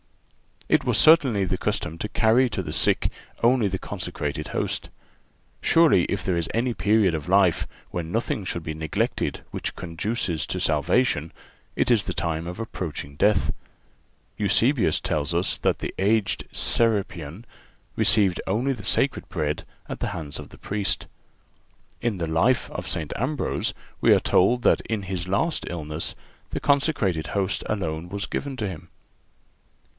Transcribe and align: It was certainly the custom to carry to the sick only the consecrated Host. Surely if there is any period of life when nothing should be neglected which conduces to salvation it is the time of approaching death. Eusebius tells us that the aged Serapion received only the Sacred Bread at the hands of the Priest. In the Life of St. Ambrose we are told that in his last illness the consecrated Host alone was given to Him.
It 0.67 0.83
was 0.85 0.97
certainly 0.97 1.43
the 1.43 1.59
custom 1.59 1.97
to 1.99 2.07
carry 2.09 2.49
to 2.51 2.63
the 2.63 2.73
sick 2.73 3.11
only 3.43 3.67
the 3.67 3.77
consecrated 3.77 4.47
Host. 4.47 4.89
Surely 5.61 6.05
if 6.05 6.23
there 6.23 6.37
is 6.37 6.49
any 6.55 6.73
period 6.73 7.13
of 7.13 7.27
life 7.29 7.67
when 7.91 8.09
nothing 8.11 8.43
should 8.45 8.63
be 8.63 8.73
neglected 8.73 9.43
which 9.51 9.75
conduces 9.75 10.47
to 10.47 10.59
salvation 10.61 11.31
it 11.75 11.91
is 11.91 12.05
the 12.05 12.13
time 12.15 12.47
of 12.47 12.59
approaching 12.59 13.15
death. 13.15 13.53
Eusebius 14.37 15.01
tells 15.01 15.35
us 15.35 15.57
that 15.57 15.79
the 15.79 15.93
aged 15.99 16.45
Serapion 16.51 17.45
received 17.95 18.41
only 18.47 18.71
the 18.73 18.85
Sacred 18.85 19.27
Bread 19.29 19.65
at 19.89 19.99
the 19.99 20.07
hands 20.15 20.39
of 20.39 20.49
the 20.49 20.57
Priest. 20.57 21.05
In 22.01 22.17
the 22.17 22.27
Life 22.27 22.71
of 22.71 22.87
St. 22.87 23.11
Ambrose 23.17 23.73
we 23.99 24.13
are 24.13 24.21
told 24.21 24.63
that 24.63 24.81
in 24.81 25.03
his 25.03 25.27
last 25.27 25.65
illness 25.69 26.15
the 26.51 26.61
consecrated 26.61 27.27
Host 27.37 27.61
alone 27.67 28.09
was 28.09 28.25
given 28.25 28.55
to 28.57 28.67
Him. 28.67 28.87